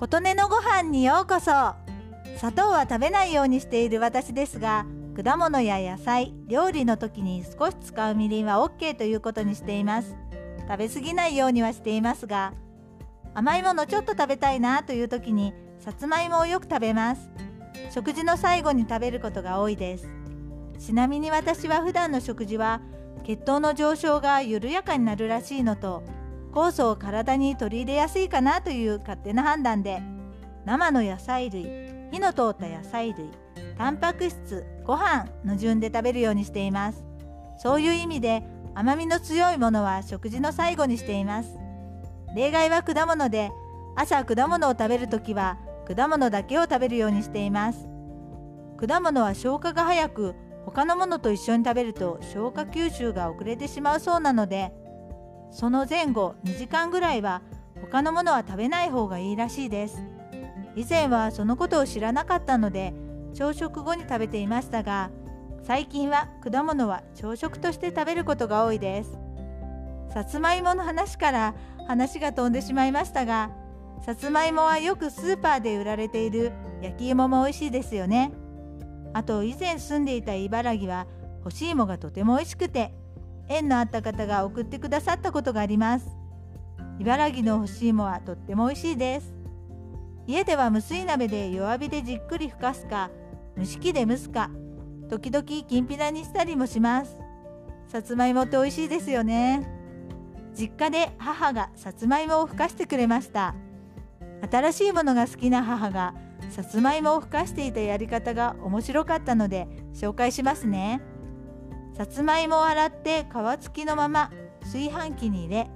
[0.00, 1.50] 琴音のご飯にようこそ。
[2.38, 10.16] 砂糖は食べないようにしている私ですが果物や野菜料理の時に少し使うみりんは OK ということにしています。
[10.66, 12.54] 食べ過ぎないようにはしていますが
[13.34, 17.28] 甘いものちょっと食べたいなという時にさつまいもをよく食べます。
[17.90, 20.08] 食事の最後に食べることが多いです。
[20.78, 22.80] ちなみに私は普段の食事は
[23.22, 26.02] 血糖の上昇が緩やかになるらしいのと
[26.52, 30.02] 酵素を体に取り入れやすいかなという勝手な判断で
[30.64, 31.64] 生の野菜類
[32.10, 33.30] 火の通った野菜類
[33.78, 37.04] タンパク質ご飯の順で食べるようにしています。
[37.58, 38.42] そういう意味で
[38.74, 41.56] 甘みの強いものは食事の最後にしています。
[42.34, 43.50] 例外は果物で
[43.96, 47.88] 朝果物を食べるときは果物だけを食べるようにしています。
[48.78, 54.72] 果物は消化が早く他のものと一緒に食べると消化吸収が遅れてしまうそうなので
[55.50, 57.42] その前後2時間ぐらいは
[57.80, 60.02] 他のものは食べない方がいいらしいです。
[60.76, 62.94] 以前はそのことを知らなかったので
[63.34, 65.10] 朝食後に食べていましたが
[65.62, 69.18] 最近は果物は朝食として食べることが多いです。
[70.12, 71.54] さつまいもの話から
[71.86, 73.50] 話が飛んでしまいましたが
[74.04, 78.32] さつまいもはよくスーパーで売られている焼き芋も美味しいですよね。
[79.12, 81.06] あと以前住んでいた茨城は
[81.42, 82.94] 干し芋がとても美味しくて
[83.50, 86.06] 縁のあった方が送ってくださったことがあります。
[87.00, 89.34] 茨城の干し芋はとっても美味しいです。
[90.26, 93.10] 家では無水鍋で弱火でじっくりふかすか
[93.58, 94.50] 蒸し器で蒸すか
[95.08, 97.16] 時々きんぴらにしたりもします。
[97.88, 99.68] さつまいもって美味しいですよね。
[100.54, 103.56] 実家で母がさつまいもをふかしてくれました。
[104.48, 106.14] 新しいものが好きな母が
[106.50, 111.00] さつまいもをふかしていたやり方が面白かったので紹介しますね。
[112.00, 114.30] さつまいもを洗って皮付きのまま
[114.62, 115.70] 炊飯器に入れ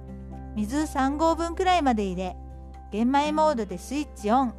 [0.55, 2.35] 水3合分くらいまで入れ
[2.91, 4.53] 玄米モードでスイッチオン。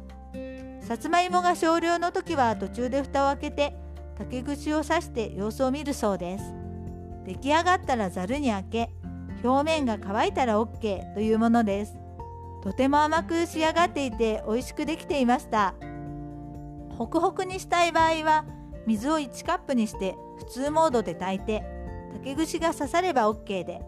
[0.79, 3.75] さつまいもが少量の時は途中で蓋を開けて
[4.17, 6.53] 竹串を刺して様子を見るそうです。
[7.25, 8.89] 出来上がったらざるに開け
[9.43, 11.99] 表面が乾いたら OK というものです。
[12.63, 15.73] とても甘く仕上がっていて美味しくできていました。
[16.97, 18.45] ホクホクにしたい場合は
[18.87, 21.63] 水を1カップにして普通モードで炊いて
[22.13, 23.81] 竹串が刺されば OK で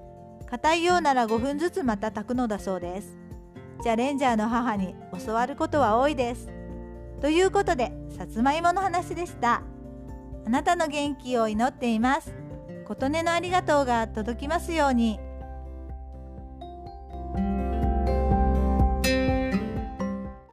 [0.45, 3.17] 硬いようなら5分ずつまた炊くのだそうです。
[3.81, 4.95] チャレンジャーの母に
[5.25, 6.49] 教わることは多いです。
[7.21, 9.61] ということでさつまいもの話でした。
[10.45, 12.33] あなたの元気を祈っています。
[12.87, 15.19] 琴音のありがとうが届きますように。